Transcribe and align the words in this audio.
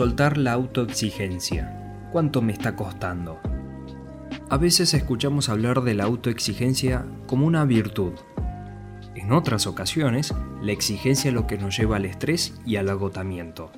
Soltar 0.00 0.38
la 0.38 0.52
autoexigencia. 0.52 2.08
¿Cuánto 2.10 2.40
me 2.40 2.54
está 2.54 2.74
costando? 2.74 3.38
A 4.48 4.56
veces 4.56 4.94
escuchamos 4.94 5.50
hablar 5.50 5.82
de 5.82 5.92
la 5.92 6.04
autoexigencia 6.04 7.04
como 7.26 7.46
una 7.46 7.66
virtud. 7.66 8.12
En 9.14 9.30
otras 9.30 9.66
ocasiones, 9.66 10.34
la 10.62 10.72
exigencia 10.72 11.28
es 11.28 11.34
lo 11.34 11.46
que 11.46 11.58
nos 11.58 11.76
lleva 11.76 11.96
al 11.96 12.06
estrés 12.06 12.58
y 12.64 12.76
al 12.76 12.88
agotamiento. 12.88 13.72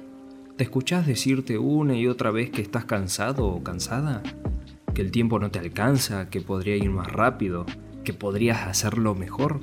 ¿Te 0.57 0.63
escuchás 0.63 1.09
decirte 1.09 1.59
una 1.59 1.97
y 1.97 2.07
otra 2.07 2.31
vez 2.31 2.51
que 2.51 2.63
estás 2.63 2.85
cansado 2.85 3.49
o 3.49 3.65
cansada? 3.65 4.23
¿Que 4.95 5.03
el 5.03 5.11
tiempo 5.11 5.41
no 5.41 5.51
te 5.51 5.59
alcanza? 5.59 6.31
¿Que 6.31 6.41
podría 6.41 6.77
ir 6.77 6.91
más 6.91 7.11
rápido? 7.11 7.67
¿Que 8.05 8.13
podrías 8.13 8.69
hacerlo 8.69 9.17
mejor? 9.17 9.59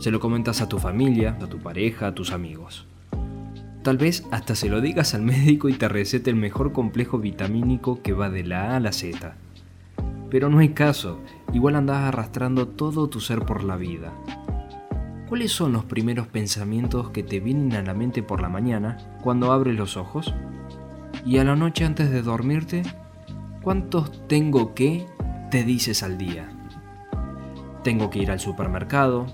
Se 0.00 0.10
lo 0.10 0.18
comentas 0.18 0.62
a 0.62 0.68
tu 0.70 0.78
familia, 0.78 1.36
a 1.42 1.46
tu 1.46 1.58
pareja, 1.58 2.06
a 2.06 2.14
tus 2.14 2.32
amigos. 2.32 2.86
Tal 3.88 3.96
vez 3.96 4.22
hasta 4.30 4.54
se 4.54 4.68
lo 4.68 4.82
digas 4.82 5.14
al 5.14 5.22
médico 5.22 5.70
y 5.70 5.72
te 5.72 5.88
recete 5.88 6.28
el 6.28 6.36
mejor 6.36 6.74
complejo 6.74 7.18
vitamínico 7.18 8.02
que 8.02 8.12
va 8.12 8.28
de 8.28 8.44
la 8.44 8.72
A 8.72 8.76
a 8.76 8.80
la 8.80 8.92
Z. 8.92 9.34
Pero 10.28 10.50
no 10.50 10.58
hay 10.58 10.74
caso, 10.74 11.20
igual 11.54 11.74
andás 11.74 12.04
arrastrando 12.04 12.68
todo 12.68 13.08
tu 13.08 13.20
ser 13.20 13.46
por 13.46 13.64
la 13.64 13.76
vida. 13.76 14.12
¿Cuáles 15.26 15.52
son 15.52 15.72
los 15.72 15.86
primeros 15.86 16.26
pensamientos 16.26 17.08
que 17.12 17.22
te 17.22 17.40
vienen 17.40 17.72
a 17.76 17.82
la 17.82 17.94
mente 17.94 18.22
por 18.22 18.42
la 18.42 18.50
mañana 18.50 18.98
cuando 19.22 19.52
abres 19.52 19.74
los 19.74 19.96
ojos? 19.96 20.34
¿Y 21.24 21.38
a 21.38 21.44
la 21.44 21.56
noche 21.56 21.86
antes 21.86 22.10
de 22.10 22.20
dormirte? 22.20 22.82
¿Cuántos 23.62 24.28
tengo 24.28 24.74
que 24.74 25.06
te 25.50 25.64
dices 25.64 26.02
al 26.02 26.18
día? 26.18 26.46
Tengo 27.84 28.10
que 28.10 28.18
ir 28.18 28.30
al 28.30 28.38
supermercado, 28.38 29.28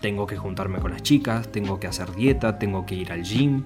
tengo 0.00 0.26
que 0.26 0.36
juntarme 0.36 0.80
con 0.80 0.90
las 0.90 1.04
chicas, 1.04 1.52
tengo 1.52 1.78
que 1.78 1.86
hacer 1.86 2.12
dieta, 2.16 2.58
tengo 2.58 2.86
que 2.86 2.96
ir 2.96 3.12
al 3.12 3.22
gym, 3.22 3.62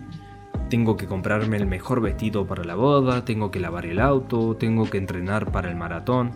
tengo 0.75 0.97
que 0.97 1.07
comprarme 1.07 1.57
el 1.57 1.69
mejor 1.69 2.01
vestido 2.01 2.49
para 2.49 2.65
la 2.65 2.75
boda, 2.75 3.25
tengo 3.25 3.53
que 3.53 3.61
lavar 3.61 3.87
el 3.87 4.01
auto, 4.01 4.57
tengo 4.57 4.91
que 4.91 4.99
entrenar 4.99 5.53
para 5.53 5.71
el 5.71 5.77
maratón. 5.77 6.33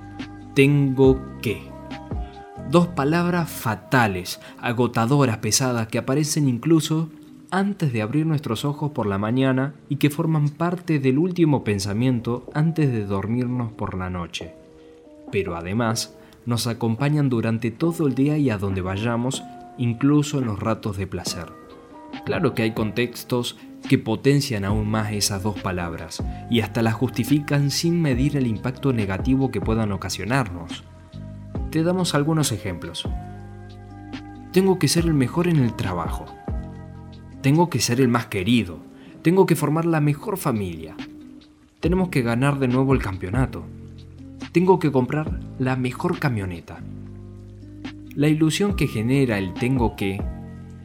Tengo 0.54 1.20
que. 1.42 1.64
Dos 2.70 2.86
palabras 2.86 3.50
fatales, 3.50 4.40
agotadoras, 4.60 5.38
pesadas, 5.38 5.88
que 5.88 5.98
aparecen 5.98 6.48
incluso 6.48 7.08
antes 7.50 7.92
de 7.92 8.00
abrir 8.00 8.26
nuestros 8.26 8.64
ojos 8.64 8.92
por 8.92 9.08
la 9.08 9.18
mañana 9.18 9.74
y 9.88 9.96
que 9.96 10.08
forman 10.08 10.50
parte 10.50 11.00
del 11.00 11.18
último 11.18 11.64
pensamiento 11.64 12.46
antes 12.54 12.92
de 12.92 13.06
dormirnos 13.06 13.72
por 13.72 13.98
la 13.98 14.08
noche. 14.08 14.54
Pero 15.32 15.56
además, 15.56 16.16
nos 16.46 16.68
acompañan 16.68 17.28
durante 17.28 17.72
todo 17.72 18.06
el 18.06 18.14
día 18.14 18.38
y 18.38 18.50
a 18.50 18.58
donde 18.58 18.82
vayamos 18.82 19.42
incluso 19.78 20.38
en 20.38 20.44
los 20.44 20.60
ratos 20.60 20.96
de 20.96 21.08
placer. 21.08 21.46
Claro 22.24 22.54
que 22.54 22.62
hay 22.62 22.72
contextos 22.72 23.56
que 23.86 23.98
potencian 23.98 24.64
aún 24.64 24.88
más 24.88 25.12
esas 25.12 25.42
dos 25.42 25.60
palabras 25.60 26.22
y 26.50 26.60
hasta 26.60 26.82
las 26.82 26.94
justifican 26.94 27.70
sin 27.70 28.00
medir 28.00 28.36
el 28.36 28.46
impacto 28.46 28.92
negativo 28.92 29.50
que 29.50 29.60
puedan 29.60 29.92
ocasionarnos. 29.92 30.84
Te 31.70 31.82
damos 31.82 32.14
algunos 32.14 32.52
ejemplos. 32.52 33.08
Tengo 34.52 34.78
que 34.78 34.88
ser 34.88 35.04
el 35.04 35.14
mejor 35.14 35.48
en 35.48 35.58
el 35.58 35.74
trabajo. 35.74 36.26
Tengo 37.42 37.70
que 37.70 37.80
ser 37.80 38.00
el 38.00 38.08
más 38.08 38.26
querido. 38.26 38.78
Tengo 39.22 39.46
que 39.46 39.56
formar 39.56 39.84
la 39.84 40.00
mejor 40.00 40.38
familia. 40.38 40.96
Tenemos 41.80 42.08
que 42.08 42.22
ganar 42.22 42.58
de 42.58 42.68
nuevo 42.68 42.94
el 42.94 43.02
campeonato. 43.02 43.64
Tengo 44.52 44.78
que 44.78 44.90
comprar 44.90 45.40
la 45.58 45.76
mejor 45.76 46.18
camioneta. 46.18 46.80
La 48.14 48.28
ilusión 48.28 48.74
que 48.74 48.88
genera 48.88 49.38
el 49.38 49.54
tengo 49.54 49.94
que 49.94 50.20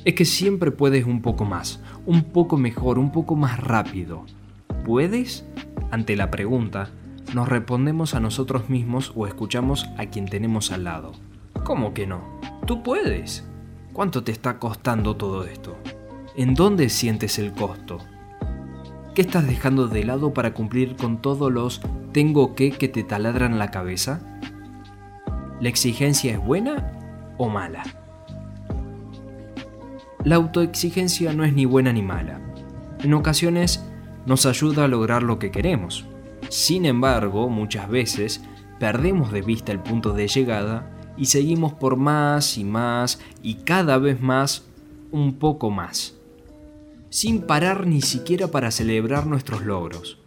es 0.06 0.16
que 0.16 0.26
siempre 0.26 0.72
puedes 0.72 1.06
un 1.06 1.22
poco 1.22 1.46
más, 1.46 1.82
un 2.06 2.24
poco 2.24 2.58
mejor, 2.58 3.00
un 3.00 3.12
poco 3.12 3.36
más 3.36 3.60
rápido. 3.60 4.26
¿Puedes? 4.86 5.46
Ante 5.92 6.16
la 6.16 6.30
pregunta, 6.30 6.90
nos 7.34 7.48
respondemos 7.48 8.16
a 8.16 8.20
nosotros 8.20 8.70
mismos 8.70 9.14
o 9.16 9.28
escuchamos 9.28 9.90
a 9.98 10.08
quien 10.08 10.26
tenemos 10.26 10.72
al 10.72 10.84
lado. 10.84 11.14
¿Cómo 11.64 11.94
que 11.94 12.08
no? 12.08 12.40
Tú 12.66 12.84
puedes. 12.84 13.48
¿Cuánto 13.94 14.24
te 14.24 14.32
está 14.32 14.60
costando 14.60 15.16
todo 15.16 15.46
esto? 15.46 15.78
¿En 16.36 16.56
dónde 16.56 16.90
sientes 16.90 17.40
el 17.40 17.54
costo? 17.54 18.00
¿Qué 19.16 19.22
estás 19.22 19.46
dejando 19.48 19.88
de 19.88 20.04
lado 20.04 20.34
para 20.34 20.54
cumplir 20.54 20.96
con 20.96 21.22
todos 21.22 21.52
los 21.52 21.82
tengo 22.12 22.56
que 22.56 22.72
que 22.72 22.88
te 22.88 23.04
taladran 23.04 23.60
la 23.60 23.70
cabeza? 23.70 24.20
¿La 25.62 25.70
exigencia 25.70 26.34
es 26.34 26.44
buena 26.44 27.00
o 27.38 27.50
mala. 27.50 27.84
La 30.24 30.36
autoexigencia 30.36 31.34
no 31.34 31.44
es 31.44 31.54
ni 31.54 31.66
buena 31.66 31.92
ni 31.92 32.02
mala. 32.02 32.40
En 33.00 33.14
ocasiones 33.14 33.84
nos 34.26 34.46
ayuda 34.46 34.86
a 34.86 34.88
lograr 34.88 35.22
lo 35.22 35.38
que 35.38 35.52
queremos. 35.52 36.06
Sin 36.48 36.86
embargo, 36.86 37.50
muchas 37.50 37.90
veces 37.90 38.42
perdemos 38.80 39.34
de 39.34 39.42
vista 39.42 39.74
el 39.74 39.80
punto 39.80 40.14
de 40.14 40.30
llegada 40.30 40.90
y 41.18 41.26
seguimos 41.26 41.74
por 41.74 41.98
más 41.98 42.58
y 42.58 42.64
más 42.64 43.20
y 43.42 43.56
cada 43.56 43.98
vez 43.98 44.22
más 44.22 44.64
un 45.12 45.34
poco 45.34 45.70
más, 45.70 46.16
sin 47.10 47.42
parar 47.42 47.86
ni 47.86 48.02
siquiera 48.02 48.48
para 48.48 48.72
celebrar 48.72 49.28
nuestros 49.28 49.64
logros. 49.66 50.20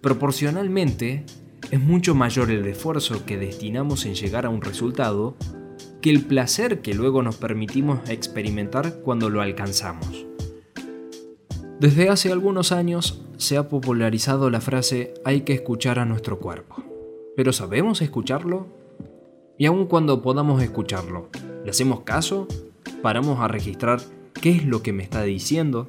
Proporcionalmente, 0.00 1.24
es 1.72 1.80
mucho 1.80 2.14
mayor 2.14 2.52
el 2.52 2.64
esfuerzo 2.66 3.26
que 3.26 3.36
destinamos 3.36 4.06
en 4.06 4.14
llegar 4.14 4.46
a 4.46 4.50
un 4.50 4.62
resultado 4.62 5.36
que 6.06 6.12
el 6.12 6.24
placer 6.24 6.82
que 6.82 6.94
luego 6.94 7.20
nos 7.24 7.34
permitimos 7.34 8.08
experimentar 8.08 9.00
cuando 9.02 9.28
lo 9.28 9.40
alcanzamos. 9.40 10.24
Desde 11.80 12.10
hace 12.10 12.30
algunos 12.30 12.70
años 12.70 13.24
se 13.38 13.56
ha 13.56 13.68
popularizado 13.68 14.48
la 14.48 14.60
frase 14.60 15.14
hay 15.24 15.40
que 15.40 15.52
escuchar 15.52 15.98
a 15.98 16.04
nuestro 16.04 16.38
cuerpo. 16.38 16.76
¿Pero 17.34 17.52
sabemos 17.52 18.02
escucharlo? 18.02 18.68
Y 19.58 19.66
aun 19.66 19.86
cuando 19.86 20.22
podamos 20.22 20.62
escucharlo, 20.62 21.28
¿le 21.64 21.70
hacemos 21.70 22.02
caso? 22.02 22.46
¿Paramos 23.02 23.40
a 23.40 23.48
registrar 23.48 24.00
qué 24.40 24.50
es 24.50 24.64
lo 24.64 24.84
que 24.84 24.92
me 24.92 25.02
está 25.02 25.24
diciendo? 25.24 25.88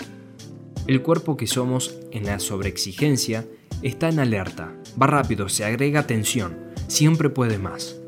El 0.88 1.04
cuerpo 1.04 1.38
que 1.38 1.46
somos 1.46 1.96
en 2.10 2.26
la 2.26 2.40
sobreexigencia 2.40 3.46
está 3.84 4.10
en 4.10 4.20
alerta, 4.20 4.74
va 5.00 5.06
rápido, 5.06 5.48
se 5.48 5.64
agrega 5.64 6.08
tensión, 6.08 6.58
siempre 6.88 7.30
puede 7.30 7.60
más. 7.60 8.02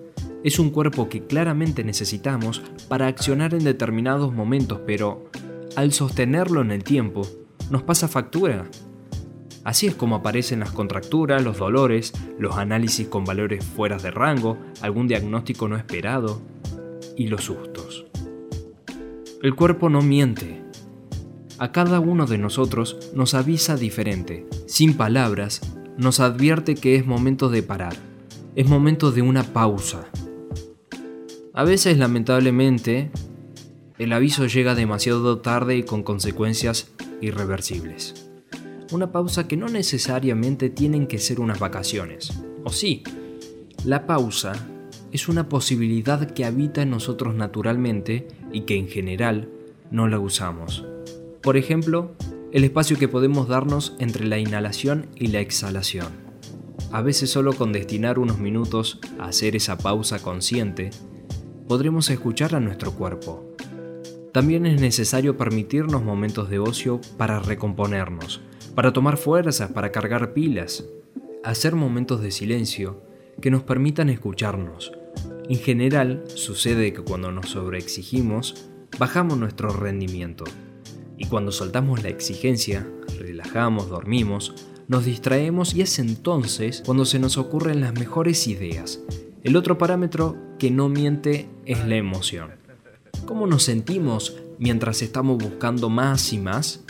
Es 0.44 0.58
un 0.58 0.70
cuerpo 0.70 1.10
que 1.10 1.26
claramente 1.26 1.84
necesitamos 1.84 2.62
para 2.88 3.08
accionar 3.08 3.54
en 3.54 3.66
determinados 3.66 4.34
momentos, 4.34 4.80
pero 4.86 5.30
al 5.76 5.92
sostenerlo 5.92 6.62
en 6.62 6.72
el 6.72 6.84
tiempo, 6.84 7.28
nos 7.70 7.84
pasa 7.84 8.08
factura. 8.08 8.66
Así 9.66 9.88
es 9.88 9.96
como 9.96 10.16
aparecen 10.16 10.62
las 10.62 10.72
contracturas, 10.72 11.44
los 11.44 11.58
dolores, 11.58 12.14
los 12.40 12.58
análisis 12.58 13.08
con 13.08 13.26
valores 13.26 13.66
fuera 13.66 13.98
de 13.98 14.12
rango, 14.12 14.58
algún 14.82 15.08
diagnóstico 15.08 15.68
no 15.68 15.76
esperado 15.76 16.42
y 17.18 17.28
los 17.28 17.44
sustos. 17.44 18.06
El 19.44 19.56
cuerpo 19.56 19.90
no 19.90 20.02
miente. 20.02 20.62
A 21.60 21.74
cada 21.74 22.00
uno 22.00 22.26
de 22.26 22.38
nosotros 22.38 23.12
nos 23.14 23.34
avisa 23.34 23.76
diferente. 23.76 24.48
Sin 24.68 24.96
palabras, 24.96 25.62
nos 25.98 26.22
advierte 26.22 26.76
que 26.76 26.96
es 26.96 27.06
momento 27.06 27.50
de 27.50 27.62
parar. 27.62 27.98
Es 28.56 28.68
momento 28.68 29.12
de 29.12 29.22
una 29.22 29.44
pausa. 29.44 30.08
A 31.54 31.64
veces, 31.64 31.98
lamentablemente, 31.98 33.12
el 33.98 34.14
aviso 34.14 34.46
llega 34.46 34.76
demasiado 34.76 35.40
tarde 35.40 35.78
y 35.78 35.84
con 35.84 36.04
consecuencias 36.04 36.92
irreversibles. 37.22 38.30
Una 38.92 39.12
pausa 39.12 39.48
que 39.48 39.58
no 39.58 39.68
necesariamente 39.68 40.70
tienen 40.70 41.08
que 41.08 41.18
ser 41.18 41.40
unas 41.40 41.59
vacaciones. 41.59 42.32
O 42.64 42.72
sí, 42.72 43.04
la 43.84 44.06
pausa 44.06 44.53
es 45.12 45.28
una 45.28 45.50
posibilidad 45.50 46.32
que 46.32 46.46
habita 46.46 46.84
en 46.84 46.91
nosotros 46.91 47.34
naturalmente 47.34 48.28
y 48.52 48.62
que 48.62 48.76
en 48.76 48.88
general 48.88 49.50
no 49.90 50.08
la 50.08 50.20
usamos. 50.20 50.85
Por 51.41 51.58
ejemplo, 51.58 52.16
el 52.52 52.64
espacio 52.64 52.97
que 52.97 53.08
podemos 53.08 53.47
darnos 53.47 53.96
entre 54.00 54.26
la 54.26 54.38
inhalación 54.38 55.08
y 55.16 55.28
la 55.28 55.40
exhalación. 55.40 56.08
A 56.91 57.02
veces 57.02 57.32
solo 57.32 57.53
con 57.53 57.72
destinar 57.72 58.20
unos 58.20 58.40
minutos 58.40 59.00
a 59.20 59.26
hacer 59.26 59.56
esa 59.56 59.78
pausa 59.78 60.20
consciente, 60.20 60.90
podremos 61.70 62.10
escuchar 62.10 62.56
a 62.56 62.60
nuestro 62.60 62.94
cuerpo. 62.94 63.46
También 64.34 64.66
es 64.66 64.82
necesario 64.82 65.38
permitirnos 65.38 66.02
momentos 66.02 66.50
de 66.50 66.58
ocio 66.58 67.00
para 67.16 67.38
recomponernos, 67.38 68.42
para 68.74 68.92
tomar 68.92 69.18
fuerzas, 69.18 69.70
para 69.70 69.92
cargar 69.92 70.34
pilas, 70.34 70.84
hacer 71.44 71.76
momentos 71.76 72.24
de 72.24 72.32
silencio 72.32 73.04
que 73.40 73.52
nos 73.52 73.62
permitan 73.62 74.10
escucharnos. 74.10 74.94
En 75.48 75.60
general, 75.60 76.24
sucede 76.34 76.92
que 76.92 77.04
cuando 77.04 77.32
nos 77.32 77.50
sobreexigimos, 77.52 78.68
bajamos 78.98 79.38
nuestro 79.38 79.70
rendimiento. 79.70 80.46
Y 81.20 81.28
cuando 81.28 81.52
soltamos 81.52 82.02
la 82.02 82.10
exigencia, 82.10 82.90
relajamos, 83.20 83.90
dormimos, 83.90 84.56
nos 84.88 85.06
distraemos 85.06 85.76
y 85.76 85.84
es 85.84 86.00
entonces 86.00 86.82
cuando 86.84 87.06
se 87.06 87.20
nos 87.20 87.38
ocurren 87.38 87.80
las 87.80 87.94
mejores 87.94 88.48
ideas, 88.48 89.04
el 89.44 89.56
otro 89.56 89.78
parámetro 89.78 90.48
que 90.59 90.70
no 90.70 90.90
miente 90.90 91.50
es 91.66 91.84
la 91.88 91.96
emoción. 91.96 92.52
¿Cómo 93.26 93.47
nos 93.47 93.64
sentimos 93.64 94.38
mientras 94.59 95.02
estamos 95.02 95.40
buscando 95.40 95.90
más 95.90 96.32
y 96.34 96.38
más? 96.38 96.84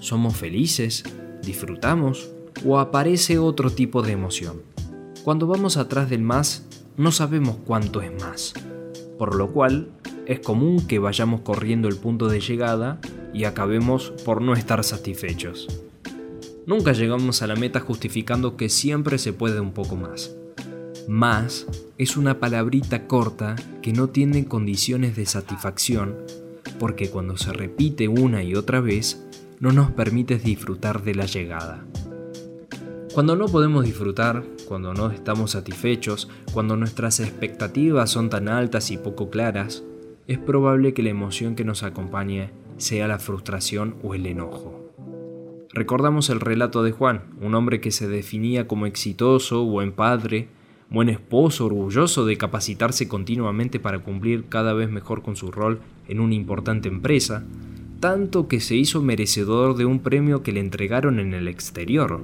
¿Somos 0.00 0.36
felices? 0.36 1.04
¿Disfrutamos? 1.42 2.28
o 2.66 2.78
aparece 2.78 3.38
otro 3.38 3.70
tipo 3.70 4.02
de 4.02 4.12
emoción. 4.12 4.62
Cuando 5.24 5.46
vamos 5.46 5.76
atrás 5.76 6.10
del 6.10 6.22
más, 6.22 6.66
no 6.96 7.12
sabemos 7.12 7.56
cuánto 7.64 8.02
es 8.02 8.12
más, 8.20 8.54
por 9.18 9.34
lo 9.34 9.50
cual 9.52 9.88
es 10.26 10.40
común 10.40 10.86
que 10.86 10.98
vayamos 10.98 11.40
corriendo 11.40 11.88
el 11.88 11.96
punto 11.96 12.28
de 12.28 12.40
llegada 12.40 13.00
y 13.32 13.44
acabemos 13.44 14.12
por 14.24 14.42
no 14.42 14.54
estar 14.54 14.82
satisfechos. 14.84 15.68
Nunca 16.66 16.92
llegamos 16.92 17.42
a 17.42 17.46
la 17.46 17.56
meta 17.56 17.80
justificando 17.80 18.56
que 18.56 18.68
siempre 18.68 19.18
se 19.18 19.32
puede 19.32 19.60
un 19.60 19.72
poco 19.72 19.96
más. 19.96 20.36
Más 21.08 21.66
es 21.98 22.16
una 22.16 22.38
palabrita 22.38 23.06
corta 23.06 23.56
que 23.82 23.92
no 23.92 24.08
tiene 24.08 24.46
condiciones 24.46 25.16
de 25.16 25.26
satisfacción 25.26 26.16
porque 26.78 27.10
cuando 27.10 27.36
se 27.36 27.52
repite 27.52 28.08
una 28.08 28.42
y 28.42 28.54
otra 28.54 28.80
vez 28.80 29.24
no 29.60 29.72
nos 29.72 29.90
permite 29.90 30.38
disfrutar 30.38 31.02
de 31.02 31.14
la 31.14 31.26
llegada. 31.26 31.84
Cuando 33.14 33.36
no 33.36 33.46
podemos 33.46 33.84
disfrutar, 33.84 34.42
cuando 34.66 34.94
no 34.94 35.10
estamos 35.10 35.52
satisfechos, 35.52 36.28
cuando 36.52 36.76
nuestras 36.76 37.20
expectativas 37.20 38.10
son 38.10 38.30
tan 38.30 38.48
altas 38.48 38.90
y 38.90 38.96
poco 38.96 39.28
claras, 39.30 39.84
es 40.26 40.38
probable 40.38 40.94
que 40.94 41.02
la 41.02 41.10
emoción 41.10 41.54
que 41.54 41.64
nos 41.64 41.82
acompañe 41.82 42.50
sea 42.78 43.06
la 43.06 43.18
frustración 43.18 43.96
o 44.02 44.14
el 44.14 44.26
enojo. 44.26 44.90
Recordamos 45.74 46.30
el 46.30 46.40
relato 46.40 46.82
de 46.82 46.92
Juan, 46.92 47.24
un 47.40 47.54
hombre 47.54 47.80
que 47.80 47.90
se 47.90 48.08
definía 48.08 48.66
como 48.66 48.86
exitoso, 48.86 49.64
buen 49.64 49.92
padre, 49.92 50.48
buen 50.92 51.08
esposo, 51.08 51.66
orgulloso 51.66 52.26
de 52.26 52.36
capacitarse 52.36 53.08
continuamente 53.08 53.80
para 53.80 54.00
cumplir 54.00 54.44
cada 54.48 54.74
vez 54.74 54.90
mejor 54.90 55.22
con 55.22 55.36
su 55.36 55.50
rol 55.50 55.80
en 56.06 56.20
una 56.20 56.34
importante 56.34 56.88
empresa, 56.88 57.44
tanto 57.98 58.46
que 58.46 58.60
se 58.60 58.76
hizo 58.76 59.00
merecedor 59.00 59.76
de 59.76 59.86
un 59.86 60.00
premio 60.00 60.42
que 60.42 60.52
le 60.52 60.60
entregaron 60.60 61.18
en 61.18 61.32
el 61.32 61.48
exterior. 61.48 62.22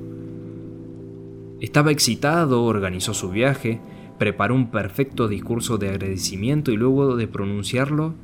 Estaba 1.61 1.91
excitado, 1.91 2.65
organizó 2.65 3.15
su 3.15 3.31
viaje, 3.31 3.81
preparó 4.19 4.55
un 4.55 4.71
perfecto 4.71 5.29
discurso 5.29 5.79
de 5.79 5.89
agradecimiento 5.89 6.71
y 6.71 6.77
luego 6.77 7.17
de 7.17 7.27
pronunciarlo, 7.27 8.15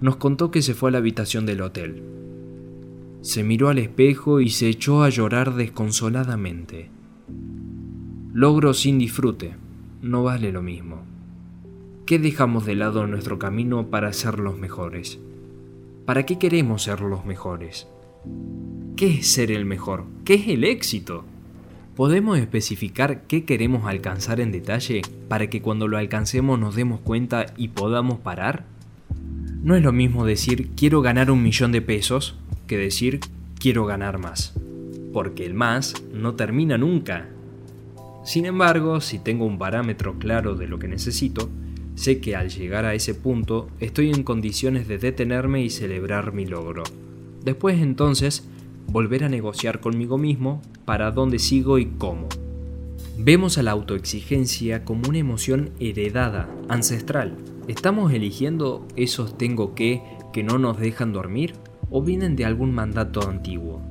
nos 0.00 0.16
contó 0.16 0.52
que 0.52 0.62
se 0.62 0.74
fue 0.74 0.90
a 0.90 0.92
la 0.92 0.98
habitación 0.98 1.44
del 1.44 1.60
hotel. 1.60 2.02
Se 3.20 3.42
miró 3.42 3.68
al 3.68 3.78
espejo 3.78 4.40
y 4.40 4.50
se 4.50 4.68
echó 4.68 5.02
a 5.02 5.08
llorar 5.08 5.54
desconsoladamente. 5.54 6.88
Logro 8.32 8.74
sin 8.74 8.98
disfrute 8.98 9.56
no 10.02 10.22
vale 10.22 10.52
lo 10.52 10.62
mismo. 10.62 11.02
¿Qué 12.06 12.18
dejamos 12.18 12.64
de 12.64 12.74
lado 12.74 13.04
en 13.04 13.10
nuestro 13.10 13.38
camino 13.38 13.88
para 13.88 14.12
ser 14.12 14.38
los 14.38 14.58
mejores? 14.58 15.18
¿Para 16.06 16.24
qué 16.24 16.38
queremos 16.38 16.84
ser 16.84 17.00
los 17.00 17.24
mejores? 17.26 17.86
¿Qué 18.96 19.18
es 19.18 19.30
ser 19.30 19.50
el 19.52 19.64
mejor? 19.64 20.04
¿Qué 20.24 20.34
es 20.34 20.48
el 20.48 20.64
éxito? 20.64 21.24
¿Podemos 21.96 22.38
especificar 22.38 23.26
qué 23.26 23.44
queremos 23.44 23.86
alcanzar 23.86 24.40
en 24.40 24.52
detalle 24.52 25.02
para 25.28 25.50
que 25.50 25.60
cuando 25.60 25.88
lo 25.88 25.98
alcancemos 25.98 26.58
nos 26.58 26.76
demos 26.76 27.00
cuenta 27.00 27.46
y 27.56 27.68
podamos 27.68 28.20
parar? 28.20 28.64
No 29.62 29.74
es 29.74 29.82
lo 29.82 29.92
mismo 29.92 30.24
decir 30.24 30.70
quiero 30.76 31.02
ganar 31.02 31.30
un 31.30 31.42
millón 31.42 31.72
de 31.72 31.82
pesos 31.82 32.36
que 32.66 32.78
decir 32.78 33.20
quiero 33.58 33.84
ganar 33.84 34.18
más, 34.18 34.54
porque 35.12 35.44
el 35.44 35.54
más 35.54 35.94
no 36.12 36.34
termina 36.36 36.78
nunca. 36.78 37.28
Sin 38.28 38.44
embargo, 38.44 39.00
si 39.00 39.18
tengo 39.18 39.46
un 39.46 39.56
parámetro 39.56 40.18
claro 40.18 40.54
de 40.54 40.68
lo 40.68 40.78
que 40.78 40.86
necesito, 40.86 41.48
sé 41.94 42.20
que 42.20 42.36
al 42.36 42.50
llegar 42.50 42.84
a 42.84 42.92
ese 42.92 43.14
punto 43.14 43.70
estoy 43.80 44.10
en 44.10 44.22
condiciones 44.22 44.86
de 44.86 44.98
detenerme 44.98 45.62
y 45.62 45.70
celebrar 45.70 46.34
mi 46.34 46.44
logro. 46.44 46.82
Después 47.42 47.80
entonces, 47.80 48.46
volver 48.86 49.24
a 49.24 49.30
negociar 49.30 49.80
conmigo 49.80 50.18
mismo 50.18 50.60
para 50.84 51.10
dónde 51.10 51.38
sigo 51.38 51.78
y 51.78 51.86
cómo. 51.86 52.28
Vemos 53.16 53.56
a 53.56 53.62
la 53.62 53.70
autoexigencia 53.70 54.84
como 54.84 55.08
una 55.08 55.16
emoción 55.16 55.70
heredada, 55.80 56.50
ancestral. 56.68 57.34
¿Estamos 57.66 58.12
eligiendo 58.12 58.86
esos 58.94 59.38
tengo 59.38 59.74
que 59.74 60.02
que 60.34 60.42
no 60.42 60.58
nos 60.58 60.78
dejan 60.78 61.14
dormir 61.14 61.54
o 61.88 62.02
vienen 62.02 62.36
de 62.36 62.44
algún 62.44 62.74
mandato 62.74 63.26
antiguo? 63.26 63.87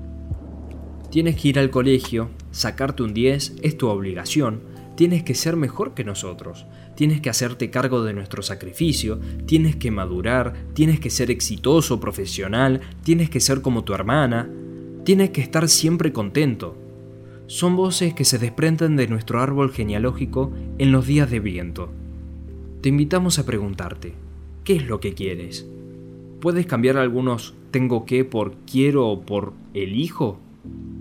Tienes 1.10 1.38
que 1.38 1.48
ir 1.48 1.60
al 1.60 1.70
colegio, 1.70 2.30
sacarte 2.52 3.02
un 3.02 3.14
10 3.14 3.56
es 3.62 3.78
tu 3.78 3.88
obligación, 3.88 4.60
tienes 4.98 5.24
que 5.24 5.36
ser 5.36 5.56
mejor 5.56 5.94
que 5.94 6.04
nosotros, 6.04 6.66
tienes 6.96 7.22
que 7.22 7.30
hacerte 7.30 7.70
cargo 7.70 8.04
de 8.04 8.14
nuestro 8.14 8.42
sacrificio, 8.42 9.20
tienes 9.46 9.78
que 9.78 9.90
madurar, 9.90 10.54
tienes 10.74 11.00
que 11.00 11.10
ser 11.10 11.32
exitoso, 11.32 12.02
profesional, 12.02 12.82
tienes 13.04 13.30
que 13.30 13.40
ser 13.40 13.62
como 13.62 13.86
tu 13.86 13.94
hermana, 13.94 14.50
tienes 15.06 15.30
que 15.30 15.40
estar 15.40 15.70
siempre 15.70 16.12
contento. 16.12 16.76
Son 17.46 17.78
voces 17.78 18.14
que 18.14 18.26
se 18.26 18.38
desprenden 18.38 18.98
de 18.98 19.08
nuestro 19.08 19.40
árbol 19.40 19.72
genealógico 19.72 20.52
en 20.78 20.92
los 20.92 21.08
días 21.08 21.32
de 21.32 21.40
viento. 21.40 21.90
Te 22.82 22.90
invitamos 22.90 23.40
a 23.40 23.46
preguntarte, 23.46 24.14
¿qué 24.66 24.76
es 24.76 24.88
lo 24.88 25.00
que 25.00 25.14
quieres? 25.14 25.66
¿Puedes 26.42 26.66
cambiar 26.66 26.98
algunos 26.98 27.54
tengo 27.72 28.06
que 28.06 28.26
por 28.26 28.56
quiero 28.66 29.08
o 29.08 29.22
por 29.22 29.54
elijo? 29.74 30.40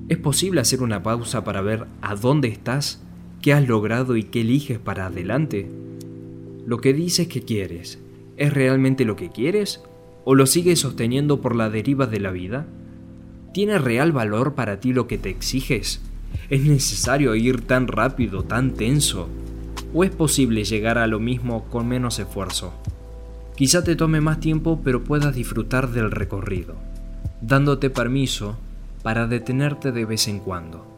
¿Es 0.09 0.19
posible 0.19 0.61
hacer 0.61 0.83
una 0.83 1.03
pausa 1.03 1.43
para 1.43 1.63
ver 1.63 1.87
a 2.01 2.15
dónde 2.15 2.47
estás, 2.47 3.03
qué 3.43 3.53
has 3.53 3.67
logrado 3.67 4.17
y 4.17 4.23
qué 4.23 4.43
eliges 4.43 4.79
para 4.79 5.07
adelante? 5.07 5.69
¿Lo 6.65 6.79
que 6.79 6.93
dices 6.93 7.27
que 7.27 7.43
quieres 7.43 7.99
es 8.37 8.53
realmente 8.53 9.05
lo 9.05 9.17
que 9.17 9.31
quieres 9.31 9.83
o 10.25 10.37
lo 10.37 10.47
sigues 10.47 10.79
sosteniendo 10.79 11.41
por 11.41 11.57
la 11.57 11.71
deriva 11.71 12.07
de 12.07 12.21
la 12.21 12.31
vida? 12.31 12.67
¿Tiene 13.53 13.79
real 13.79 14.13
valor 14.13 14.55
para 14.55 14.79
ti 14.79 14.93
lo 14.93 15.09
que 15.09 15.19
te 15.19 15.29
exiges? 15.29 16.01
¿Es 16.51 16.65
necesario 16.65 17.35
ir 17.35 17.63
tan 17.63 17.89
rápido, 17.89 18.45
tan 18.45 18.75
tenso? 18.75 19.29
¿O 19.93 20.05
es 20.05 20.11
posible 20.11 20.63
llegar 20.63 20.99
a 20.99 21.09
lo 21.09 21.19
mismo 21.19 21.65
con 21.65 21.89
menos 21.89 22.21
esfuerzo? 22.21 22.73
Quizá 23.57 23.83
te 23.83 23.97
tome 23.97 24.21
más 24.21 24.39
tiempo 24.39 24.83
pero 24.85 25.03
puedas 25.03 25.35
disfrutar 25.35 25.91
del 25.91 26.13
recorrido, 26.13 26.77
dándote 27.41 27.91
permiso 27.91 28.57
para 29.07 29.29
detenerte 29.29 29.93
de 29.93 30.05
vez 30.05 30.27
en 30.27 30.41
cuando. 30.41 30.96